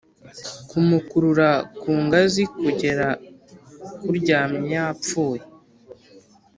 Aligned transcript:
kumukurura 0.69 1.49
ku 1.81 1.91
ngazi 2.03 2.43
kugera 2.59 3.07
kuryamye 4.01 4.67
yapfuye. 4.77 5.43